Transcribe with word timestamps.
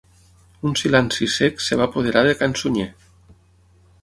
Un 0.69 0.73
silenci 0.81 1.27
cec 1.33 1.61
es 1.67 1.79
va 1.83 1.87
apoderar 1.91 2.27
de 2.31 2.35
can 2.41 2.57
Sunyer. 2.63 2.89